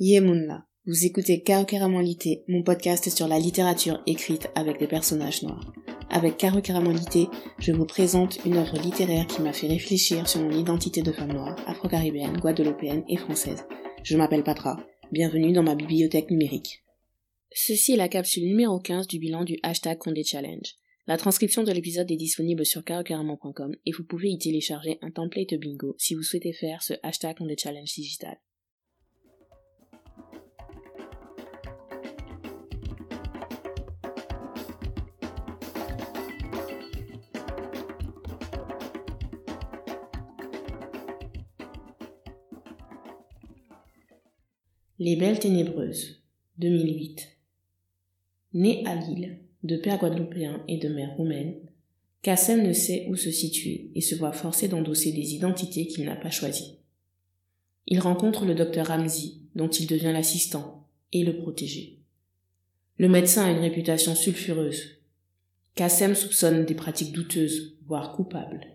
Yemunla. 0.00 0.64
Vous 0.86 1.06
écoutez 1.06 1.42
Lité, 2.02 2.44
mon 2.46 2.62
podcast 2.62 3.10
sur 3.10 3.26
la 3.26 3.40
littérature 3.40 4.00
écrite 4.06 4.48
avec 4.54 4.78
des 4.78 4.86
personnages 4.86 5.42
noirs. 5.42 5.74
Avec 6.08 6.40
Lité, 6.40 7.26
je 7.58 7.72
vous 7.72 7.84
présente 7.84 8.38
une 8.46 8.58
œuvre 8.58 8.78
littéraire 8.78 9.26
qui 9.26 9.42
m'a 9.42 9.52
fait 9.52 9.66
réfléchir 9.66 10.28
sur 10.28 10.40
mon 10.40 10.56
identité 10.56 11.02
de 11.02 11.10
femme 11.10 11.32
noire, 11.32 11.56
afro-caribéenne, 11.66 12.36
guadeloupéenne 12.36 13.02
et 13.08 13.16
française. 13.16 13.64
Je 14.04 14.16
m'appelle 14.16 14.44
Patra. 14.44 14.78
Bienvenue 15.10 15.52
dans 15.52 15.64
ma 15.64 15.74
bibliothèque 15.74 16.30
numérique. 16.30 16.84
Ceci 17.52 17.94
est 17.94 17.96
la 17.96 18.08
capsule 18.08 18.46
numéro 18.46 18.78
15 18.78 19.08
du 19.08 19.18
bilan 19.18 19.42
du 19.42 19.58
hashtag 19.64 19.98
Condé 19.98 20.22
Challenge. 20.22 20.76
La 21.08 21.16
transcription 21.16 21.64
de 21.64 21.72
l'épisode 21.72 22.08
est 22.12 22.16
disponible 22.16 22.64
sur 22.64 22.84
carocaramon.com 22.84 23.74
et 23.84 23.90
vous 23.90 24.04
pouvez 24.04 24.28
y 24.28 24.38
télécharger 24.38 24.98
un 25.02 25.10
template 25.10 25.54
bingo 25.54 25.96
si 25.98 26.14
vous 26.14 26.22
souhaitez 26.22 26.52
faire 26.52 26.84
ce 26.84 26.94
hashtag 27.02 27.38
Condé 27.38 27.56
Challenge 27.58 27.92
digital. 27.92 28.38
Les 45.00 45.14
Belles 45.14 45.38
Ténébreuses, 45.38 46.24
2008. 46.58 47.28
Né 48.54 48.84
à 48.84 48.96
Lille, 48.96 49.38
de 49.62 49.76
père 49.76 50.00
guadeloupéen 50.00 50.60
et 50.66 50.76
de 50.78 50.88
mère 50.88 51.14
roumaine, 51.16 51.54
Kassem 52.22 52.66
ne 52.66 52.72
sait 52.72 53.06
où 53.08 53.14
se 53.14 53.30
situer 53.30 53.92
et 53.94 54.00
se 54.00 54.16
voit 54.16 54.32
forcé 54.32 54.66
d'endosser 54.66 55.12
des 55.12 55.34
identités 55.34 55.86
qu'il 55.86 56.04
n'a 56.04 56.16
pas 56.16 56.30
choisies. 56.30 56.80
Il 57.86 58.00
rencontre 58.00 58.44
le 58.44 58.56
docteur 58.56 58.88
Ramzi, 58.88 59.42
dont 59.54 59.68
il 59.68 59.86
devient 59.86 60.10
l'assistant 60.12 60.88
et 61.12 61.22
le 61.22 61.36
protégé. 61.36 62.00
Le 62.96 63.08
médecin 63.08 63.44
a 63.44 63.52
une 63.52 63.60
réputation 63.60 64.16
sulfureuse. 64.16 64.96
Kassem 65.76 66.16
soupçonne 66.16 66.64
des 66.64 66.74
pratiques 66.74 67.12
douteuses, 67.12 67.76
voire 67.86 68.16
coupables. 68.16 68.66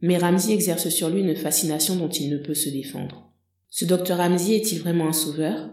Mais 0.00 0.16
Ramzi 0.16 0.54
exerce 0.54 0.88
sur 0.88 1.10
lui 1.10 1.20
une 1.20 1.36
fascination 1.36 1.94
dont 1.94 2.08
il 2.08 2.30
ne 2.30 2.38
peut 2.38 2.54
se 2.54 2.70
défendre. 2.70 3.26
Ce 3.68 3.84
docteur 3.84 4.18
Ramsey 4.18 4.56
est-il 4.56 4.80
vraiment 4.80 5.08
un 5.08 5.12
sauveur? 5.12 5.70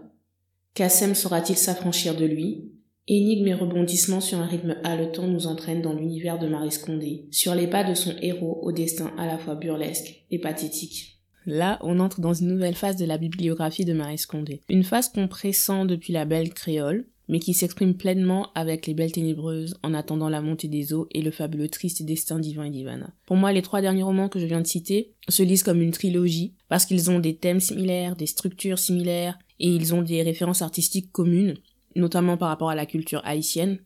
Kassem 0.73 1.13
saura-t-il 1.13 1.57
s'affranchir 1.57 2.15
de 2.15 2.25
lui? 2.25 2.71
Énigmes 3.07 3.47
et 3.47 3.53
rebondissements 3.53 4.21
sur 4.21 4.39
un 4.39 4.45
rythme 4.45 4.77
haletant 4.83 5.27
nous 5.27 5.45
entraînent 5.47 5.81
dans 5.81 5.93
l'univers 5.93 6.39
de 6.39 6.47
Marie 6.47 6.71
Scondé, 6.71 7.27
sur 7.31 7.53
les 7.53 7.67
pas 7.67 7.83
de 7.83 7.93
son 7.93 8.15
héros 8.21 8.59
au 8.61 8.71
destin 8.71 9.11
à 9.17 9.25
la 9.25 9.37
fois 9.37 9.55
burlesque 9.55 10.25
et 10.31 10.39
pathétique. 10.39 11.19
Là, 11.45 11.79
on 11.81 11.99
entre 11.99 12.21
dans 12.21 12.33
une 12.33 12.47
nouvelle 12.47 12.75
phase 12.75 12.95
de 12.95 13.05
la 13.05 13.17
bibliographie 13.17 13.83
de 13.83 13.93
Marie 13.93 14.17
Scondé. 14.17 14.61
Une 14.69 14.85
phase 14.85 15.09
qu'on 15.09 15.27
pressent 15.27 15.85
depuis 15.85 16.13
la 16.13 16.23
belle 16.23 16.53
créole, 16.53 17.05
mais 17.29 17.39
qui 17.39 17.53
s'exprime 17.53 17.95
pleinement 17.95 18.49
avec 18.55 18.85
les 18.85 18.93
belles 18.93 19.11
ténébreuses 19.11 19.77
en 19.83 19.93
attendant 19.93 20.29
la 20.29 20.41
montée 20.41 20.67
des 20.67 20.93
eaux 20.93 21.07
et 21.11 21.21
le 21.21 21.31
fabuleux 21.31 21.69
triste 21.69 22.03
destin 22.03 22.39
d'Ivan 22.39 22.63
et 22.63 22.69
d'Ivana. 22.69 23.11
Pour 23.25 23.37
moi, 23.37 23.53
les 23.53 23.61
trois 23.61 23.81
derniers 23.81 24.03
romans 24.03 24.29
que 24.29 24.39
je 24.39 24.45
viens 24.45 24.61
de 24.61 24.67
citer 24.67 25.13
se 25.29 25.43
lisent 25.43 25.63
comme 25.63 25.81
une 25.81 25.91
trilogie 25.91 26.53
parce 26.69 26.85
qu'ils 26.85 27.09
ont 27.09 27.19
des 27.19 27.35
thèmes 27.35 27.61
similaires, 27.61 28.15
des 28.15 28.25
structures 28.25 28.79
similaires 28.79 29.39
et 29.59 29.69
ils 29.69 29.93
ont 29.93 30.01
des 30.01 30.21
références 30.21 30.61
artistiques 30.61 31.11
communes, 31.11 31.55
notamment 31.95 32.37
par 32.37 32.49
rapport 32.49 32.69
à 32.69 32.75
la 32.75 32.85
culture 32.85 33.21
haïtienne. 33.23 33.79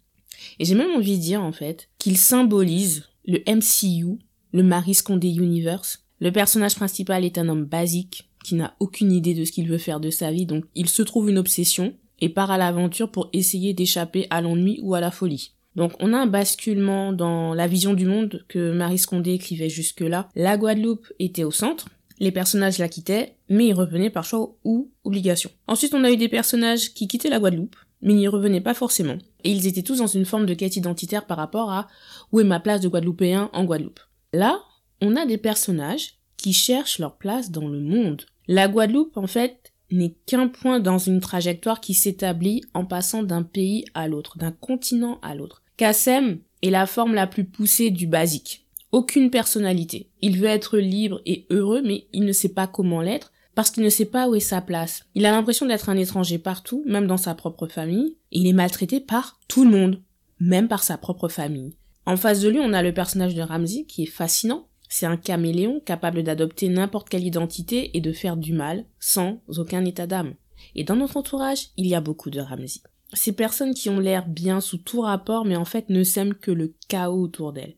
Et 0.60 0.66
j'ai 0.66 0.76
même 0.76 0.96
envie 0.96 1.18
de 1.18 1.22
dire 1.22 1.44
en 1.44 1.52
fait 1.52 1.90
qu'ils 2.00 2.18
symbolisent 2.18 3.04
le 3.26 3.40
MCU, 3.48 4.20
le 4.52 4.64
Marie 4.64 4.94
Scondé 4.94 5.30
Universe. 5.30 6.04
Le 6.20 6.32
personnage 6.32 6.76
principal 6.76 7.26
est 7.26 7.38
un 7.38 7.50
homme 7.50 7.66
basique 7.66 8.30
qui 8.44 8.56
n'a 8.56 8.76
aucune 8.80 9.12
idée 9.12 9.34
de 9.34 9.44
ce 9.44 9.52
qu'il 9.52 9.68
veut 9.68 9.78
faire 9.78 10.00
de 10.00 10.10
sa 10.10 10.32
vie, 10.32 10.46
donc 10.46 10.64
il 10.74 10.88
se 10.88 11.02
trouve 11.02 11.30
une 11.30 11.38
obsession 11.38 11.94
et 12.20 12.30
part 12.30 12.52
à 12.52 12.58
l'aventure 12.58 13.12
pour 13.12 13.30
essayer 13.34 13.74
d'échapper 13.74 14.28
à 14.30 14.42
l'ennui 14.42 14.80
ou 14.82 14.96
à 14.96 15.02
la 15.02 15.12
folie. 15.12 15.54
Donc 15.76 15.94
on 16.00 16.14
a 16.14 16.18
un 16.18 16.28
basculement 16.28 17.14
dans 17.14 17.54
la 17.54 17.68
vision 17.68 17.94
du 17.94 18.06
monde 18.06 18.44
que 18.48 18.72
Marie 18.72 18.98
Scondé 18.98 19.34
écrivait 19.34 19.70
jusque-là. 19.70 20.30
La 20.36 20.58
Guadeloupe 20.58 21.08
était 21.20 21.44
au 21.44 21.52
centre, 21.52 21.88
les 22.20 22.32
personnages 22.32 22.80
la 22.80 22.90
quittaient, 22.90 23.36
mais 23.48 23.68
ils 23.68 23.74
revenaient 23.74 24.10
par 24.10 24.26
choix 24.26 24.56
ou 24.64 24.92
obligation. 25.04 25.52
Ensuite 25.68 25.94
on 25.94 26.04
a 26.04 26.12
eu 26.12 26.18
des 26.18 26.30
personnages 26.30 26.94
qui 26.94 27.08
quittaient 27.08 27.30
la 27.30 27.40
Guadeloupe, 27.40 27.76
mais 28.02 28.14
n'y 28.14 28.28
revenaient 28.28 28.62
pas 28.62 28.74
forcément. 28.74 29.18
Et 29.44 29.52
ils 29.52 29.68
étaient 29.68 29.84
tous 29.84 30.00
dans 30.00 30.08
une 30.08 30.26
forme 30.26 30.46
de 30.46 30.54
quête 30.54 30.76
identitaire 30.76 31.26
par 31.26 31.38
rapport 31.38 31.72
à 31.72 31.88
où 32.32 32.40
est 32.40 32.44
ma 32.44 32.60
place 32.60 32.82
de 32.82 32.88
Guadeloupéen 32.88 33.50
en 33.54 33.64
Guadeloupe? 33.64 34.00
Là, 34.34 34.62
on 35.02 35.16
a 35.16 35.26
des 35.26 35.38
personnages 35.38 36.16
qui 36.38 36.54
cherchent 36.54 37.00
leur 37.00 37.18
place 37.18 37.52
dans 37.52 37.68
le 37.68 37.80
monde. 37.80 38.24
La 38.48 38.68
Guadeloupe, 38.68 39.18
en 39.18 39.28
fait, 39.28 39.74
n'est 39.92 40.16
qu'un 40.26 40.48
point 40.48 40.80
dans 40.80 40.98
une 40.98 41.20
trajectoire 41.20 41.80
qui 41.80 41.94
s'établit 41.94 42.64
en 42.74 42.86
passant 42.86 43.24
d'un 43.24 43.44
pays 43.44 43.86
à 43.94 44.08
l'autre, 44.08 44.38
d'un 44.38 44.52
continent 44.52 45.20
à 45.22 45.36
l'autre. 45.36 45.64
Kassem 45.78 46.40
est 46.62 46.70
la 46.70 46.86
forme 46.86 47.14
la 47.14 47.28
plus 47.28 47.46
poussée 47.46 47.92
du 47.92 48.08
basique. 48.08 48.66
Aucune 48.92 49.30
personnalité. 49.30 50.10
Il 50.22 50.38
veut 50.38 50.48
être 50.48 50.78
libre 50.78 51.22
et 51.26 51.46
heureux, 51.50 51.82
mais 51.84 52.08
il 52.14 52.26
ne 52.26 52.32
sait 52.32 52.54
pas 52.54 52.68
comment 52.68 53.02
l'être 53.02 53.32
parce 53.58 53.72
qu'il 53.72 53.84
ne 53.84 53.90
sait 53.90 54.06
pas 54.06 54.30
où 54.30 54.36
est 54.36 54.40
sa 54.40 54.62
place. 54.62 55.04
Il 55.16 55.26
a 55.26 55.32
l'impression 55.32 55.66
d'être 55.66 55.90
un 55.90 55.98
étranger 55.98 56.38
partout, 56.38 56.84
même 56.86 57.08
dans 57.08 57.18
sa 57.18 57.34
propre 57.34 57.66
famille, 57.66 58.16
il 58.32 58.46
est 58.46 58.54
maltraité 58.54 59.00
par 59.00 59.40
tout 59.48 59.66
le 59.66 59.72
monde, 59.72 60.00
même 60.40 60.68
par 60.68 60.84
sa 60.84 60.96
propre 60.96 61.28
famille. 61.28 61.76
En 62.06 62.18
face 62.18 62.40
de 62.42 62.50
lui, 62.50 62.60
on 62.62 62.72
a 62.72 62.84
le 62.84 62.94
personnage 62.94 63.34
de 63.34 63.42
Ramsey 63.42 63.86
qui 63.86 64.04
est 64.04 64.06
fascinant, 64.12 64.67
c'est 64.90 65.06
un 65.06 65.18
caméléon 65.18 65.80
capable 65.80 66.24
d'adopter 66.24 66.70
n'importe 66.70 67.10
quelle 67.10 67.26
identité 67.26 67.96
et 67.98 68.02
de 68.02 68.12
faire 68.12 68.38
du 68.38 68.54
mal 68.54 68.86
sans 69.00 69.42
aucun 69.48 69.86
état 69.86 70.08
d'âme. 70.08 70.36
Et 70.76 70.84
dans 70.84 70.96
notre 70.96 71.18
entourage, 71.18 71.70
il 71.78 71.88
y 71.88 71.96
a 71.96 72.02
beaucoup 72.02 72.30
de 72.30 72.40
Ramsey. 72.40 72.82
Ces 73.14 73.32
personnes 73.32 73.74
qui 73.74 73.90
ont 73.90 74.00
l'air 74.00 74.28
bien 74.28 74.60
sous 74.60 74.78
tout 74.78 75.02
rapport 75.02 75.46
mais 75.46 75.56
en 75.56 75.66
fait 75.66 75.90
ne 75.90 76.04
sèment 76.04 76.34
que 76.34 76.52
le 76.52 76.76
chaos 76.88 77.22
autour 77.22 77.54
d'elles. 77.54 77.76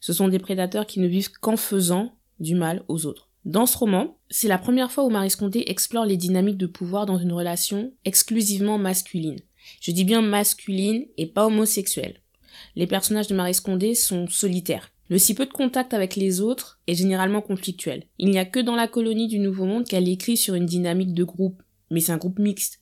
Ce 0.00 0.12
sont 0.12 0.28
des 0.28 0.38
prédateurs 0.38 0.86
qui 0.86 1.00
ne 1.00 1.06
vivent 1.06 1.32
qu'en 1.40 1.56
faisant 1.56 2.14
du 2.40 2.54
mal 2.54 2.84
aux 2.88 3.06
autres. 3.06 3.30
Dans 3.44 3.66
ce 3.66 3.76
roman, 3.76 4.16
c'est 4.30 4.48
la 4.48 4.58
première 4.58 4.90
fois 4.90 5.04
où 5.04 5.10
Marie 5.10 5.30
Scondé 5.30 5.64
explore 5.66 6.06
les 6.06 6.16
dynamiques 6.16 6.56
de 6.56 6.66
pouvoir 6.66 7.04
dans 7.04 7.18
une 7.18 7.32
relation 7.32 7.92
exclusivement 8.06 8.78
masculine. 8.78 9.40
Je 9.80 9.90
dis 9.90 10.04
bien 10.04 10.22
masculine 10.22 11.06
et 11.18 11.26
pas 11.26 11.46
homosexuelle. 11.46 12.20
Les 12.74 12.86
personnages 12.86 13.26
de 13.26 13.34
Marie 13.34 13.54
Scondé 13.54 13.94
sont 13.94 14.26
solitaires. 14.28 14.93
Le 15.10 15.18
si 15.18 15.34
peu 15.34 15.44
de 15.44 15.52
contact 15.52 15.92
avec 15.92 16.16
les 16.16 16.40
autres 16.40 16.80
est 16.86 16.94
généralement 16.94 17.42
conflictuel. 17.42 18.04
Il 18.18 18.30
n'y 18.30 18.38
a 18.38 18.46
que 18.46 18.60
dans 18.60 18.74
la 18.74 18.88
colonie 18.88 19.28
du 19.28 19.38
Nouveau 19.38 19.66
Monde 19.66 19.84
qu'elle 19.84 20.08
écrit 20.08 20.36
sur 20.36 20.54
une 20.54 20.66
dynamique 20.66 21.12
de 21.12 21.24
groupe, 21.24 21.62
mais 21.90 22.00
c'est 22.00 22.12
un 22.12 22.16
groupe 22.16 22.38
mixte. 22.38 22.80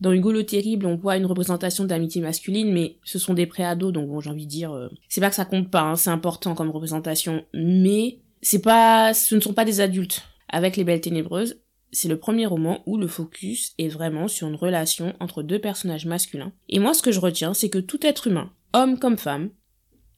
Dans 0.00 0.12
Hugo 0.12 0.32
le 0.32 0.44
Terrible, 0.44 0.86
on 0.86 0.96
voit 0.96 1.16
une 1.16 1.26
représentation 1.26 1.84
d'amitié 1.84 2.20
masculine, 2.20 2.72
mais 2.72 2.98
ce 3.04 3.18
sont 3.18 3.34
des 3.34 3.46
préados, 3.46 3.92
donc 3.92 4.08
bon, 4.08 4.20
j'ai 4.20 4.30
envie 4.30 4.46
de 4.46 4.50
dire, 4.50 4.72
euh, 4.72 4.88
c'est 5.08 5.20
pas 5.20 5.30
que 5.30 5.36
ça 5.36 5.44
compte 5.44 5.70
pas, 5.70 5.82
hein, 5.82 5.96
c'est 5.96 6.10
important 6.10 6.54
comme 6.54 6.70
représentation, 6.70 7.44
mais 7.52 8.18
c'est 8.40 8.62
pas, 8.62 9.12
ce 9.14 9.34
ne 9.34 9.40
sont 9.40 9.54
pas 9.54 9.64
des 9.64 9.80
adultes. 9.80 10.22
Avec 10.48 10.76
Les 10.76 10.84
Belles 10.84 11.00
Ténébreuses, 11.00 11.60
c'est 11.90 12.08
le 12.08 12.18
premier 12.18 12.46
roman 12.46 12.82
où 12.86 12.96
le 12.96 13.06
focus 13.06 13.72
est 13.78 13.88
vraiment 13.88 14.28
sur 14.28 14.48
une 14.48 14.56
relation 14.56 15.14
entre 15.20 15.42
deux 15.42 15.58
personnages 15.58 16.06
masculins. 16.06 16.52
Et 16.68 16.78
moi, 16.78 16.94
ce 16.94 17.02
que 17.02 17.12
je 17.12 17.20
retiens, 17.20 17.54
c'est 17.54 17.70
que 17.70 17.78
tout 17.78 18.04
être 18.06 18.26
humain, 18.26 18.50
homme 18.72 18.98
comme 18.98 19.16
femme, 19.16 19.50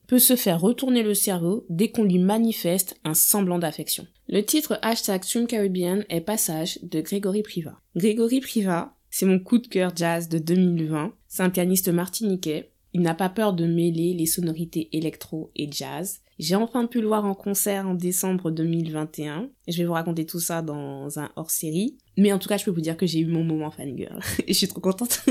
peut 0.06 0.19
se 0.19 0.37
faire 0.37 0.61
retourner 0.61 1.03
le 1.03 1.15
cerveau 1.15 1.67
dès 1.69 1.91
qu'on 1.91 2.05
lui 2.05 2.19
manifeste 2.19 2.99
un 3.05 3.15
semblant 3.15 3.59
d'affection. 3.59 4.06
Le 4.28 4.43
titre 4.43 4.78
hashtag 4.83 5.25
Stream 5.25 5.47
Caribbean 5.47 6.05
est 6.09 6.21
Passage 6.21 6.78
de 6.83 7.00
Grégory 7.00 7.43
Priva. 7.43 7.81
Grégory 7.94 8.41
Priva, 8.41 8.97
c'est 9.11 9.27
mon 9.27 9.39
coup 9.39 9.59
de 9.59 9.67
cœur 9.67 9.93
jazz 9.94 10.28
de 10.28 10.39
2020. 10.39 11.12
C'est 11.28 11.43
un 11.43 11.50
pianiste 11.50 11.89
martiniquais. 11.89 12.71
Il 12.93 13.03
n'a 13.03 13.15
pas 13.15 13.28
peur 13.28 13.53
de 13.53 13.67
mêler 13.67 14.15
les 14.15 14.27
sonorités 14.27 14.89
électro 14.93 15.50
et 15.55 15.71
jazz. 15.71 16.21
J'ai 16.38 16.55
enfin 16.55 16.87
pu 16.87 17.00
le 17.00 17.06
voir 17.06 17.25
en 17.25 17.34
concert 17.34 17.88
en 17.88 17.94
décembre 17.94 18.50
2021. 18.50 19.49
Je 19.69 19.78
vais 19.78 19.84
vous 19.84 19.93
raconter 19.93 20.27
tout 20.27 20.41
ça 20.41 20.61
dans 20.61 21.19
un 21.19 21.31
hors-série. 21.37 21.97
Mais 22.17 22.33
en 22.33 22.38
tout 22.38 22.49
cas, 22.49 22.56
je 22.56 22.65
peux 22.65 22.71
vous 22.71 22.81
dire 22.81 22.97
que 22.97 23.06
j'ai 23.06 23.21
eu 23.21 23.27
mon 23.27 23.44
moment 23.44 23.71
fangirl. 23.71 24.21
et 24.47 24.53
je 24.53 24.59
suis 24.59 24.69
trop 24.69 24.81
contente. 24.81 25.23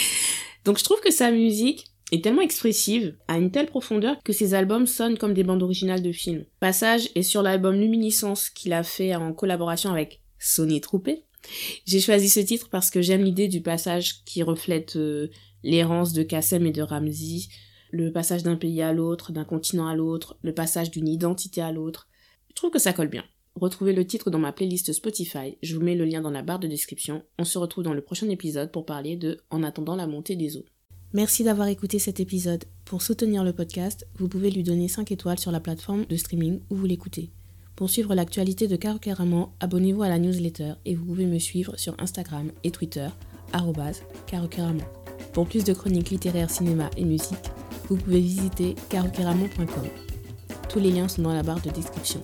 Donc 0.64 0.78
je 0.78 0.84
trouve 0.84 1.00
que 1.00 1.10
sa 1.10 1.30
musique, 1.30 1.86
est 2.12 2.22
tellement 2.22 2.42
expressive, 2.42 3.16
à 3.26 3.38
une 3.38 3.50
telle 3.50 3.66
profondeur 3.66 4.16
que 4.22 4.32
ses 4.32 4.54
albums 4.54 4.86
sonnent 4.86 5.18
comme 5.18 5.34
des 5.34 5.44
bandes 5.44 5.62
originales 5.62 6.02
de 6.02 6.12
films. 6.12 6.44
Passage 6.60 7.08
est 7.14 7.22
sur 7.22 7.42
l'album 7.42 7.74
Luminiscence 7.74 8.48
qu'il 8.50 8.72
a 8.72 8.82
fait 8.82 9.14
en 9.14 9.32
collaboration 9.32 9.90
avec 9.90 10.20
Sony 10.38 10.80
Troupé. 10.80 11.24
J'ai 11.84 12.00
choisi 12.00 12.28
ce 12.28 12.40
titre 12.40 12.68
parce 12.70 12.90
que 12.90 13.02
j'aime 13.02 13.24
l'idée 13.24 13.48
du 13.48 13.60
passage 13.60 14.24
qui 14.24 14.42
reflète 14.42 14.96
euh, 14.96 15.28
l'errance 15.62 16.12
de 16.12 16.22
Kassem 16.22 16.66
et 16.66 16.72
de 16.72 16.82
Ramzi, 16.82 17.48
le 17.90 18.12
passage 18.12 18.42
d'un 18.42 18.56
pays 18.56 18.82
à 18.82 18.92
l'autre, 18.92 19.32
d'un 19.32 19.44
continent 19.44 19.86
à 19.86 19.94
l'autre, 19.94 20.38
le 20.42 20.54
passage 20.54 20.90
d'une 20.90 21.08
identité 21.08 21.60
à 21.60 21.72
l'autre. 21.72 22.08
Je 22.48 22.54
trouve 22.54 22.70
que 22.70 22.78
ça 22.78 22.92
colle 22.92 23.08
bien. 23.08 23.24
Retrouvez 23.54 23.94
le 23.94 24.06
titre 24.06 24.30
dans 24.30 24.38
ma 24.38 24.52
playlist 24.52 24.92
Spotify, 24.92 25.56
je 25.62 25.74
vous 25.74 25.82
mets 25.82 25.94
le 25.94 26.04
lien 26.04 26.20
dans 26.20 26.30
la 26.30 26.42
barre 26.42 26.58
de 26.58 26.68
description. 26.68 27.22
On 27.38 27.44
se 27.44 27.58
retrouve 27.58 27.84
dans 27.84 27.94
le 27.94 28.02
prochain 28.02 28.28
épisode 28.28 28.70
pour 28.70 28.84
parler 28.84 29.16
de 29.16 29.40
En 29.50 29.62
attendant 29.62 29.96
la 29.96 30.06
montée 30.06 30.36
des 30.36 30.58
eaux. 30.58 30.64
Merci 31.16 31.44
d'avoir 31.44 31.68
écouté 31.68 31.98
cet 31.98 32.20
épisode. 32.20 32.66
Pour 32.84 33.00
soutenir 33.00 33.42
le 33.42 33.54
podcast, 33.54 34.06
vous 34.18 34.28
pouvez 34.28 34.50
lui 34.50 34.62
donner 34.62 34.86
5 34.86 35.10
étoiles 35.12 35.38
sur 35.38 35.50
la 35.50 35.60
plateforme 35.60 36.04
de 36.04 36.14
streaming 36.14 36.60
où 36.68 36.76
vous 36.76 36.84
l'écoutez. 36.84 37.30
Pour 37.74 37.88
suivre 37.88 38.14
l'actualité 38.14 38.68
de 38.68 38.76
Caroqueraman, 38.76 39.48
abonnez-vous 39.60 40.02
à 40.02 40.10
la 40.10 40.18
newsletter 40.18 40.74
et 40.84 40.94
vous 40.94 41.06
pouvez 41.06 41.24
me 41.24 41.38
suivre 41.38 41.74
sur 41.78 41.94
Instagram 41.98 42.52
et 42.64 42.70
Twitter, 42.70 43.08
caroqueraman. 44.26 44.82
Pour 45.32 45.46
plus 45.46 45.64
de 45.64 45.72
chroniques 45.72 46.10
littéraires, 46.10 46.50
cinéma 46.50 46.90
et 46.98 47.04
musique, 47.06 47.50
vous 47.88 47.96
pouvez 47.96 48.20
visiter 48.20 48.74
caroqueraman.com. 48.90 49.86
Tous 50.68 50.80
les 50.80 50.90
liens 50.90 51.08
sont 51.08 51.22
dans 51.22 51.32
la 51.32 51.42
barre 51.42 51.62
de 51.62 51.70
description. 51.70 52.20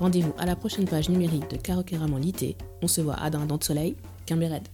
Rendez-vous 0.00 0.34
à 0.38 0.46
la 0.46 0.56
prochaine 0.56 0.88
page 0.88 1.08
numérique 1.08 1.48
de 1.50 1.56
Caroqueraman 1.56 2.20
Lité. 2.20 2.56
On 2.82 2.88
se 2.88 3.00
voit 3.00 3.14
à 3.14 3.30
Dindon 3.30 3.58
de 3.58 3.62
Soleil, 3.62 3.94
Red. 4.28 4.64